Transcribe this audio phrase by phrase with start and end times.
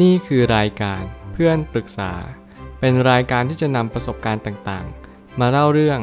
[0.00, 2.12] นี่คือรายการเพื่อนปรึกษา
[2.80, 6.00] เป็นรายการที่จะนำประสบการณ์ต่างๆ มาเล่าเรื่อง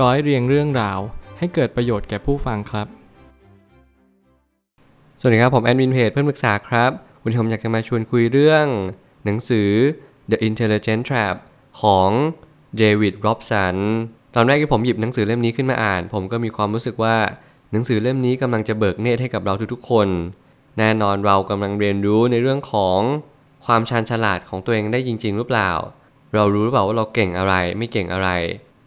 [0.00, 0.98] ร้อยเรียงเรื่องราว
[1.38, 2.86] ให้เกิดประโยชน์แก่ผู้ฟังครับ
[5.20, 6.90] สวัสดีครับ ผมแอดมินเพจเพื่อนปรึกษาครับ
[7.22, 8.66] วันนี้ผมอยากจะมาชวนคุยเรื่อง
[9.24, 9.68] หนังสือ
[10.30, 11.36] The Intelligent Trap
[11.82, 12.10] ของ
[12.78, 13.76] เดวิดร็อบสัน
[14.34, 17.16] ตอนแรกที่ผมหยิบหนังสือเล่มนี้ขึ้นมาอ่าน ผมก็มีความรู้สึกว่า
[17.72, 20.08] หนังสือเล่มนี้กำลังจะเบิกเนตรให้กับเราทุกๆคน
[20.78, 22.98] แน่นอนเรากำลังเรียนรู้ในเรื่องของ
[23.66, 25.70] ความชาญฉลาดของตัวเองได้จริง ๆ หรือเปล่า
[26.34, 28.28] เรารู้หรือเปล่าว่าเราเก่งอะไรไม่เก่งอะไร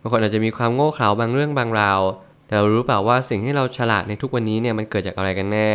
[0.01, 2.01] บางคนอาจจะมีความโง่เขลาบางเรื่องบางราว
[2.47, 5.71] แต่เรารู้เปล่าว่าสิ่งที่เราฉลาดในทุกวันนี้เนี่ยมันเกิดจากอะไรกันแน่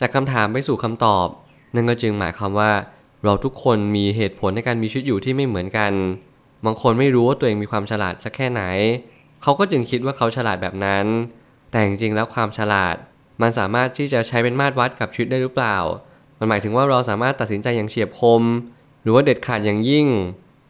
[0.00, 1.26] จากคำถามไปสู่คำตอบ
[1.74, 2.70] นั่นก็จึงหมายความว่า
[3.24, 5.92] เราทุกคนมีเหตุผลในการมีชีวิตอยู่ที่ไม่เหมือนกัน
[6.64, 8.62] บางคนไม่รู้ว่าตัวเองมีความฉลาดสักแค่ไหน
[9.42, 11.06] เขาก็จึงคิดว่าเขาฉลาดแบบนั้น
[11.70, 12.96] แต่จริงๆแล้วความฉลาด
[13.42, 15.76] มันสามารถที่จะใช้เป็นมาตรวัดกับชีวิตได้หรือเปล่า
[16.38, 18.42] มันหมายถึงว่าเราสามารถตัดสินใจอย่างเฉียบคม
[19.02, 20.06] หรือว่าเด็ดขาดอย่างยิ่ง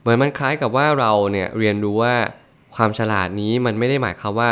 [0.01, 2.15] เหมือนมันคล้ายกับว่าเราเนี่ยเรียนรู้ว่า
[2.77, 4.51] ความฉลาดนี้มันไม่ได้หมายความว่า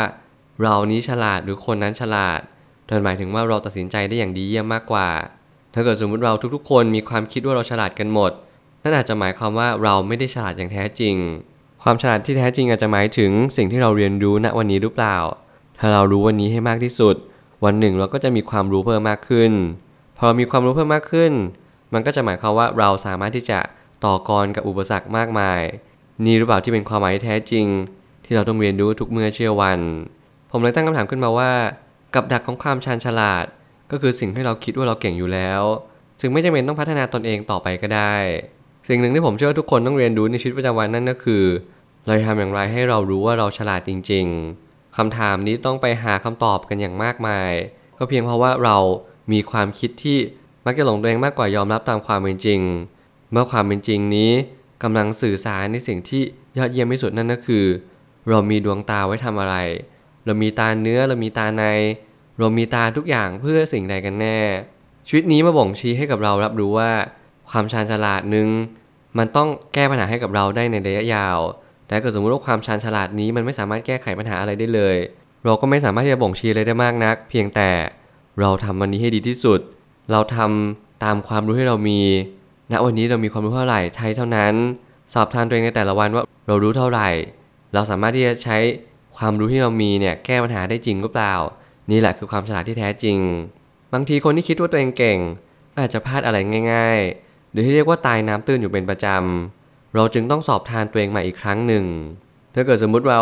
[0.63, 2.39] เรานี้ฉลาดหรือคนนั้นฉลาด
[2.85, 5.09] แต่หมายถึงว่าเราตัดสินใจได้อย่างดีเยี่ยมมากกว่า
[5.73, 8.31] ถ้าเกิดสมมุติเราทุกๆ คนมีความคิดว่าเราฉลาดกันหมด
[8.83, 11.15] นั่นอาจจะหมายความว่าเราไม่ได้ฉลาดอย่างแท้จริง
[11.83, 15.17] ความฉลาดที่แท้จริงอาจจะหมายถึงสิ่งที่เราเรียนรู้ณวันนี้หรือเปล่า
[15.79, 17.15] ถ้าเรารู้วันนี้ให้มากที่สุด
[17.63, 19.51] วันหนึ่งเราก็จะมีความรู้เพิ่มมากขึ้น
[20.17, 21.33] พอเรามีความรู้เพิ่มมากขึ้น
[21.93, 23.59] มันก็จะหมายความว่าเราสามารถที่จะ
[24.05, 25.61] ต่อกรกับอุปสรรคมากมาย
[26.25, 27.65] นี่หรือเปล่าที่เป็นความหมายแท้จริง
[28.25, 29.79] ที่เราต้องเรียนรู้ทุกเมื่อเชื่อวัน
[30.51, 31.51] ผมเลยตั้งคำถามขึ้นมาว่า
[32.15, 33.45] กับดักของความชาญฉลาด
[33.91, 35.61] ก็คือสิ่งที่เราคิดว่าเราเก่งอยู่แล้ว
[36.19, 38.15] จึงไม่จำเป็นต้องพัฒนาตนเองต่อไปก็ได้
[38.87, 41.43] สิ่งหนึ่งที่ผมเชื่อว่าทุกคนต้องเรียนรู้ในชีวิตประจำวันนั่นก็คือ
[42.05, 44.64] เราทำอย่างไรให้เรารู้ว่าเราฉลาดจริง ๆ
[44.97, 47.51] คำถามนี้ต้องไปหาคำตอบกันอย่างมากมาย
[47.97, 48.77] ก็เพียงเพราะว่าเรา
[49.31, 50.17] มีความคิดที่
[50.65, 52.61] มักจะหลงตัวเองมากกว่ายอมรับตามความเป็นจริง
[53.31, 54.31] เมื่อความเป็นจริงนี้
[54.83, 56.21] กำลังสื่อสารในสิ่งที่
[56.57, 57.65] ยอดเยี่ยมที่สุดนั่นก็คือ
[58.29, 59.55] เรามีดวงตาไว้ทำอะไร
[60.25, 61.63] เรามีตาเนื้อเรามีตาใน
[62.39, 64.39] เรามีตาทุกอย่างเพื่อสิ่งใดกันแน่
[65.07, 66.91] ชีวิตนี้มาบ่งชี้ให้กับเรารับรู้ว่า
[67.49, 68.47] ความชาญฉลาดหนึ่ง
[69.17, 71.37] มันต้องแก้ปัญหาให้กับเราได้ในระยะยาว
[71.87, 74.97] แต่เกิดสมมติว่าความชาญฉลาดนี้มันไม่สามารถแก้ไขปัญหาอะไรได้เลย
[75.45, 77.69] เราก็ไม่สามารถที่จะบ่งชี้อะไรได้มากนัก เพียงแต่
[78.39, 79.59] เราทำวันนี้ให้ดีที่สุด
[80.11, 81.99] เราทำตามความรู้ที่เรามี
[82.71, 84.53] ณ วันนี้เรามีความรู้เท่าไหร่ไทยเท่านั้น
[85.13, 87.09] สอบทานตัวเองในแต่ละวันว่าเรารู้เท่าไหร่
[87.73, 88.57] เราสามารถที่จะใช้
[89.17, 91.33] ความรู้ที่เรามีเนี่ยแก้ปัญหาได้จริงหรือเปล่า
[91.91, 93.17] นี่แหละคือความฉลาดที่แท้จริง
[93.93, 95.19] บางทีคนที่คิดว่าตัวเองเก่ง
[95.79, 96.37] อาจจะพลาดอะไร
[96.73, 99.64] ง่าย ๆ หรือที่เรียกว่าตายน้ำตื้นอยู่เป็นประจำ
[99.95, 101.85] เราจึงต้องสอบทานตัวเองใหม่อีกครั้งหนึ่ง
[102.53, 103.21] ถ้าเกิดสมมุติเรา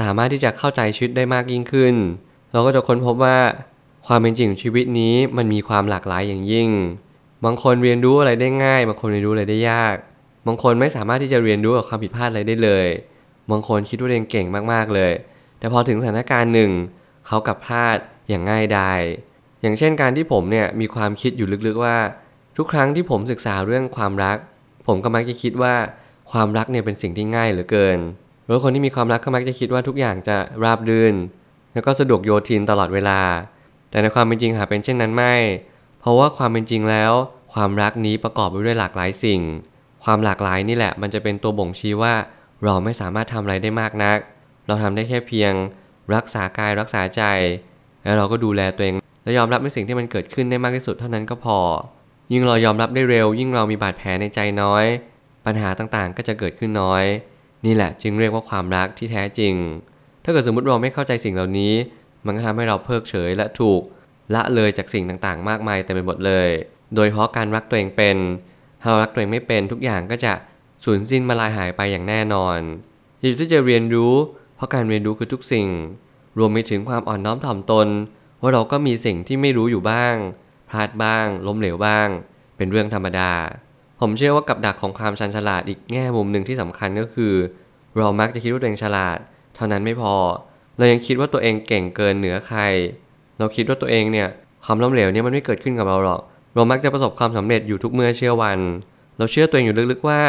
[0.00, 1.94] สามารถที่จะเข้าใจชีวิตได้มากยิ่งขึ้น
[2.52, 3.38] เราก็จะค้นพบว่า
[4.06, 6.70] ความเป็นจริงของชีวิตนี้มันมีความหลากหลายอย่างยิ่ง
[7.44, 9.96] บางคนเรียนรู้อะไรได้ง่าย บางคนเรียนรู้อะไรได้ยาก
[10.46, 12.86] บางคนไม่สามารถที่จะเรียนรู้กับความผิดพลาดอะไรได้เลย
[13.50, 15.12] บางคนคิดว่าตัวเองเก่งมากๆเลย
[15.58, 16.70] แต่พอถึงสถานการณ์หนึ่ง
[17.26, 17.96] เขากลับพลาด
[18.28, 19.00] อย่างง่ายดาย
[19.62, 21.96] อย่างเช่นการที่ผมเนี่ยมีความคิดอยู่ลึกๆว่า
[22.56, 24.36] ทุกครั้งที่ผมศึกษาเรื่องความรัก
[24.86, 25.74] ผมก็มักจะคิดว่า
[26.34, 27.98] ความรักเนี่ยเป็นสิ่งที่ง่ายเหลือเกิน
[28.44, 31.14] หรือคนที่มีความรักก็มักจะคิดว่าทุกอย่างจะราบรื่น
[31.72, 33.20] แล้วก็สะดวกโยทินตลอดเวลา
[33.90, 35.34] แต่ในความเป็นจริงหากเป็นเช่นนั้นไม่
[36.00, 37.12] เพราะว่าความเป็นจริงแล้ว
[37.54, 39.40] ความรักนี้ประกอบไปด้วยหลากหลายสิ่ง
[40.04, 42.14] ความหลากหลายนี่แหละ มันจะเป็นตัวบ่งชี้ว่า
[42.64, 44.18] เราไม่สามารถทำอะไรได้มากนัก
[44.66, 45.52] เราทำได้แค่เพียง
[46.14, 47.22] รักษากายรักษาใจ
[48.04, 51.58] แล้วเราก็ดูแลตัวเองและยอมรับในสิ่งที่มันเกิดขึ้นได้มากที่สุดเท่านั้นก็พอ
[52.32, 54.84] ยิ่งเรายอมรับได้เร็ว ยิ่งเรามีบาดแผลในใจน้อย
[55.46, 57.04] ปัญหาต่างๆ ก็จะเกิดขึ้นน้อย
[57.64, 59.54] นี่แหละจึงเรียกว่าความรักที่แท้จริง
[60.24, 61.72] ถ้าเกิดสมมติเราไม่เข้าใจสิ่งเหล่านี้
[62.24, 63.80] มันก็ทำให้เราเพิกเฉยและถูก
[64.34, 66.48] ละเลยจากสิ่งต่างๆ มากมายเต็มไปหมดเลย
[66.94, 68.16] โดยเพราะการรักตัวเองเป็น
[68.80, 70.32] ถ้าเรารักตัวเองไม่เป็นทุกอย่างก็จะ
[70.84, 72.58] สูญสิ้นมาลายหายไปอย่างแน่นอน
[73.20, 74.14] อยู่ที่จะเรียนรู้
[74.56, 75.68] เพราะการเรียนรู้คือทุกสิ่ง
[76.38, 77.88] รวมไปถึงความอ่อนน้อมถ่อมตน
[78.40, 80.14] ว่าเราก็มีสิ่งที่ไม่รู้อยู่บ้าง
[80.70, 82.08] พลาดบ้าง ล้มเหลวบ้าง
[82.56, 83.32] เป็นเรื่องธรรมดา
[84.06, 87.34] ผมเชื่อว่ากับดักของความชันฉลาดอีกแง่มุมหนึ่งที่สำคัญก็คือ
[87.96, 89.18] เรามักจะคิดว่าตัวเองฉลาด
[89.56, 90.14] เท่านั้นไม่พอ
[90.78, 92.60] เรายังคิดว่าตัวเองเก่งเกินเหนือใคร
[93.38, 94.28] เราคิดว่าตัวเองเนี่ย
[94.64, 96.20] ความล้มเหลวเนี่ยมันไม่เกิดขึ้นกับเราหรอก
[96.54, 98.58] เรามักจะประสบความสำเร็จอยู่ทุกเมื่อเชื่อวัน
[99.18, 100.22] เราเชื่อตัวเองอยู่ลึกๆว่า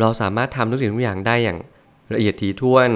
[0.00, 1.58] เราสามารถทำทุกสิ่งทุกอย่างได้อย่าง
[2.14, 2.90] ละเอียดถี่ถ้วน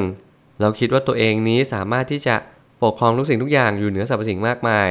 [0.61, 2.37] เราคิดว่าตัวเองนี้สามารถที่จะ
[2.83, 4.91] ปกครองทุกสิ่งทุกอย่างอยู่เหนือสรรพสิ่งมากมาย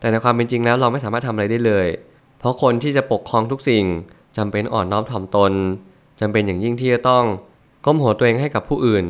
[0.00, 1.88] แต่ในความเป็นจริงแล้วเราไม่สามารถทำอะไรได้เลย
[2.38, 3.84] เพราะคนที่จะปกครองทุกสิ่ง
[4.36, 5.52] จำเป็นอ่อนน้อมถ่อมตน
[6.20, 7.24] จำเป็นอย่างยิ่งที่จะต้อง
[7.84, 9.04] ก้มหัวตัวเองให้กับผู้อื่น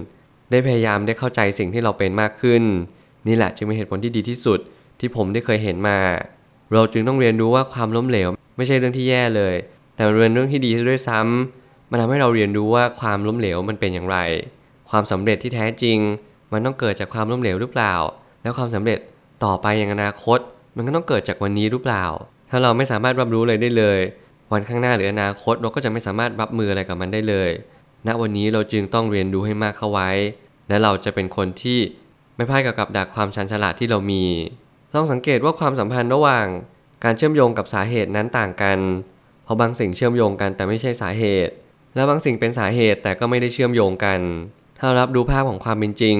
[0.50, 2.62] ได้พยายามได้เข้าใจสิ่งที่เราเป็นมากขึ้น
[3.26, 4.58] นี่แหละจึงเป็นเหตุผลที่ดีที่สุด
[5.00, 5.98] ที่ผมได้เคยเห็นมา
[6.72, 9.54] เราจึงต้องเรียนรู้ว่าความล้มเหลว ไม่ใช่เรื่องที่แย่เลย
[9.94, 14.18] แต่มันเป็นเรื่องที่ดีด้วยซ้ำมันทำให้เราเรียนรู้ว่าความล้มเหลวมันเป็นอย่างไร
[14.90, 15.98] ความสำเร็จที่แท้จริง
[16.52, 17.94] มันต้องเกิดจากความล้มเหลวหรือเปล่า
[18.42, 18.98] แล้วความสำเร็จ
[19.44, 20.38] ต่อไปอย่างอนาคต
[20.76, 22.04] มันก็ต้องเกิดจากวันนี้หรือเปล่า
[22.50, 23.98] ถ้าเราไม่สามารถรับรู้เลยได้เลย
[24.52, 27.50] วันข้างหน้าหรืออนาคตเราก็จะไม่สามารถรับมืออะไรกับมันได้เลย
[28.06, 30.10] ณ วันนี้เราจึงต้องเรียนรู้ให้มากเข้าไว้
[30.68, 31.78] และเราจะเป็นคนที่
[32.36, 34.24] ไม่พ่ายกับกับดักความชันฉลาดที่เรามี
[34.94, 36.46] ต้องสังเกตว่าความสัมพันธ์ระหว่าง
[37.04, 38.78] การเชื่อมโยงกับสาเหตุนั้นต่างกัน
[39.44, 41.52] เพราะบางสิ่งเชื่อมโยงกันแต่ไม่ใช่สาเหตุ
[41.94, 44.20] และบางสิ่งเป็นสาเหตุแต่ก็ไม่ได้เชื่อมโยงกัน
[44.78, 46.16] ถ้าเรารับรู้ภาพของความเป็นจริง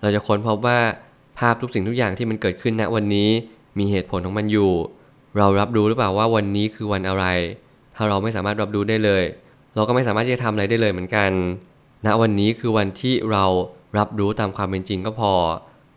[0.00, 0.78] เราจะค้นพบว่า
[1.38, 3.30] ภาพทุกสิ่งทุกอย่างที่มันเกิดขึ้นณวันนี้
[3.78, 4.72] มีเหตุผลของมันอยู่
[5.38, 7.24] เรารับรู้หรือเปล่าว่าวันนี้คือวันอะไร
[7.96, 9.24] ถ้าเราไม่สามารถรับรู้ได้เลย
[9.74, 11.30] เราก็ไม่สามารถที่จะทำอะไรได้เลยเหมือนกัน
[12.06, 13.44] ณวันนี้คือวันที่เรา
[13.98, 15.32] รับรู้ตามความเป็นจริงก็พอ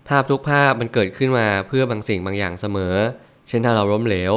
[0.07, 2.95] ภาพทุกภาพมันเกิดขึ้นมาเพื่อบางสิ่งบางอย่างเสมอ
[3.47, 4.33] เช่นถ้าเราล้มเหลว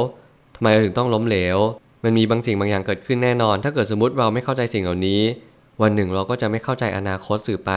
[0.55, 1.57] ทำไมเราถึงต้องล้มเหลว
[2.03, 5.21] มันมีบางสิ่งบางอย่างเกิดขึ้นแน่นอน ถ้าเกิดสมมติเราไม่เข้าใจสิ่งเหล่านี้
[5.81, 7.71] วันหนึ่งเราก็จะไม่เข้าใจอนาคตสื่อไป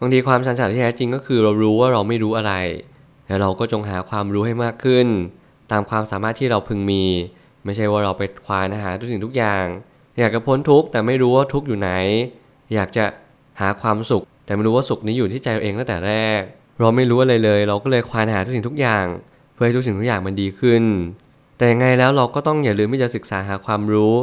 [0.00, 2.52] บางทีความชันฉลาดที่แท้จริงก็คือเรารู้ว่าเราไม่รู้อะไร
[3.26, 5.06] แล้วเราก็จงหาความรู้ให้มากขึ้น
[5.72, 7.04] ตามความสามารถที่เราพึงมี
[7.64, 9.64] ไม่ใช่ว่าเราไปควานหาทุกสิ่งทุกอย่าง
[10.18, 11.90] อยากจะพ้นทุกข์แต่ไม่รู้ว่าทุกข์อยู่ไหน
[12.74, 13.04] อยากจะ
[13.60, 16.40] หาความสุข แต่ไม่รู้ว่าสุขนี้อยู่ที่ใจเราเองตั้งแต่แรก
[16.80, 19.06] เราไม่รู้อะไรเลย เราก็เลยควานหาทุกสิ่งทุกอย่าง
[19.54, 20.82] เพื่อให้ทุกสิ่งทุกอย่างมันดีขึ้น
[21.56, 24.14] แต่ยังไงแล้วเราก็ต้องอย่าลืมที่จะศึกษาหาความรู้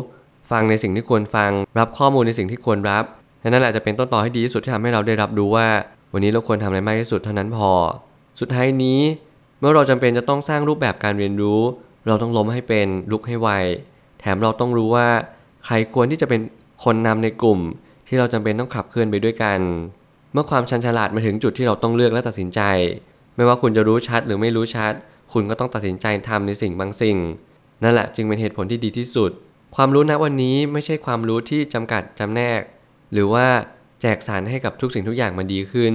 [0.52, 3.04] ฟังในสิ่งที่ควรฟัง รับข้อมูลในสิ่งที่ควรรับ
[3.50, 5.68] นั่นแหละจะเป็นต้นต่อให้ดีที่สุดที่ทำให้เราได้รับรู้ว่า
[6.14, 7.72] วันนี้เราควรทำอะไรมากที่สุดเท่านั้นพอ
[8.40, 9.00] สุดท้ายนี้
[9.62, 11.60] เมื่อเราจำเป็นจะต้องสร้างรูปแบบการเรียนรู้
[12.08, 13.50] เราต้องล้มให้เป็นลุกให้ไว
[14.20, 15.08] แถมเราต้องรู้ว่า
[15.66, 16.42] ใครควรที่จะเป็น
[16.84, 17.60] คนนำในกลุ่ม
[18.08, 19.60] ที่เราจำเป็นต้องขับเคลื่อนไปด้วยกัน
[20.34, 22.62] เมื่อความชันฉลาดมาถึงจุดที่เราต้องเลือกและตัดสินใจ
[23.36, 24.94] ไม่ว่าคุณจะรู้ชัดหรือไม่รู้ชัด
[25.34, 27.18] คุณก็ต้องตัดสินใจทำในสิ่งบางสิ่ง
[27.84, 29.32] นั่นแหละจึงเป็นเหตุผลที่ดีที่สุด
[29.76, 32.62] ความรู้ณวันนี้ไม่ใช่ความรู้ที่จำกัดจำแนก
[33.14, 33.46] หรือว่า
[34.02, 35.94] แจกสารให้กับทุกสิ่งทุกอย่างมันดีขึ้น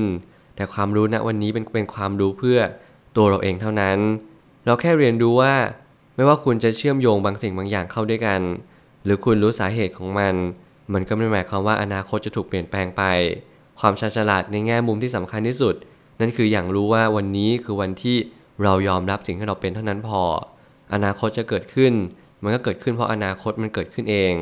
[0.56, 2.58] แต่ความรู้ณวันนี้เป็นเป็นความรู้เพื่อ
[3.16, 3.98] ตัวเราเองเท่านั้น
[4.66, 5.54] เราแค่เรียนรู้ว่า
[6.16, 8.40] ไม่ว่าคุณจะเชื่อมโยงบางสิ่งบางอย่างเข้าด้วยกัน
[9.04, 10.34] หรือคุณรู้สาเหตุของมัน
[10.92, 13.02] มันก็ไม่หมายความว่าอนาคตจะถูกเปลี่ยนแปลงไป
[13.80, 15.74] ความชาฉลาดในแง่มุมที่สำคัญที่สุด
[16.20, 18.16] นั่นคืออย่างรู้ว่าวันนี้คือวันที่
[18.62, 20.22] เรายอมรับสิ่งที่เราเป็นเท่านั้นพอ
[20.94, 21.92] อนาคตจะเกิดขึ้น
[22.42, 24.32] มันก็เกิดขึ้นเพราะอนาคตมันเกิดขึ้นเอง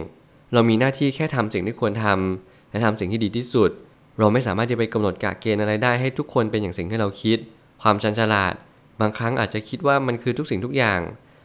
[0.52, 3.70] เรามีหน้าที่แค่ทำสิ่งที่ควรทำและทำสิ่งที่ดีที่สุด
[4.18, 7.38] เราไม่สามารถจะไปกำหนดกะเกณฑ์อะไรได้ให้ทุกคนเป็นอย่างสิ่งที่เราคิด
[7.84, 8.54] ความชันฉลาด
[9.00, 11.00] บางครั้งอาจจะคิดว่ามันคือทุกสิ่งทุกอย่าง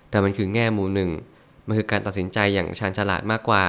[0.10, 1.10] แต่มันคือแง่มุมหนึ่ง
[1.68, 3.66] มันคือการตัดสินใจอย่างชาญฉลาดมากกว่า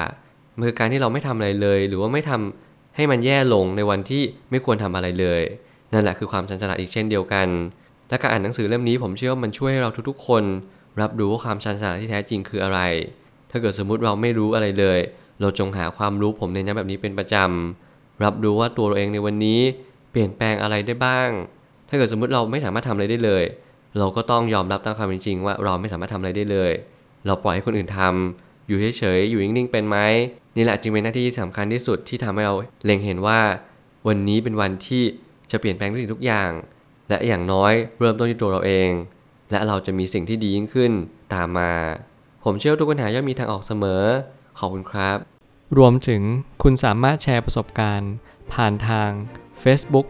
[0.57, 5.43] มันคือการที่เราไม่ทำอะไรเลย หรือว่าไม่ทำให้มันแย่ลงในวันที่ไม่ควรทำอะไรเลย
[5.93, 7.49] นั่นแหละคือความชันฉลาดอีกเช่นเดียวกัน
[8.09, 10.45] และการอ่านหนังสือเล่มนี้ผมเชื่อว่ามันช่วยให้เราทุกๆ คน
[11.01, 12.81] รับรู้ว่าความชันฉลาดที่แท้จริงคืออะไร
[13.51, 14.99] ถ้าเกิดสมมติเราไม่รู้อะไรเลย
[15.41, 19.61] เราจงหาความรู้ผมเน้นย้ำแบบนี้เป็นประจำรับรู้ว่าตัวเราเองในวันนี้
[20.11, 21.29] เปลี่ยนแปลงอะไรได้บ้าง
[21.91, 23.45] ถ้าเกิดสมมุติเราไม่สามารถทำอะไรได้เลย
[23.99, 26.73] เราก็ต้องยอมรับตามความเป็นจริง ว่าเราไม่สามารถทำอะไรได้เลย
[27.27, 29.99] เราปล่อยให้คนอื่นทำอยู่เฉยๆอยู่นิ่งๆเป็นไหม
[30.57, 32.55] นี่แหละจึงเป็นหน้าที่ที่สำคัญที่สุดที่ทำให้เรา
[32.85, 33.41] เล็งเห็นว่า
[34.09, 35.03] วันนี้เป็นวันที่
[35.51, 36.51] จะเปลี่ยนแปลงทุกสิ่งทุกอย่าง
[37.09, 38.91] และอย่างน้อยเริ่มต้นที่ตัวเราเอง
[39.51, 40.93] และเราจะมีสิ่งที่ดียิ่งขึ้น
[41.35, 41.73] ตามมา
[42.45, 44.03] ผมเชื่อว่าทุกปัญหาย่อมมีทางออกเสมอ
[44.59, 45.17] ขอบคุณครับ
[45.79, 46.23] รวมถึง
[46.63, 48.13] คุณสามารถแชร์ประสบการณ์
[48.53, 49.11] ผ่านทาง
[49.63, 50.07] Facebook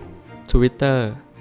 [0.50, 0.98] Twitter